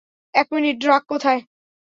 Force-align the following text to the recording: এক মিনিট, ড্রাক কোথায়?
এক 0.33 0.47
মিনিট, 0.53 0.75
ড্রাক 0.79 1.03
কোথায়? 1.07 1.41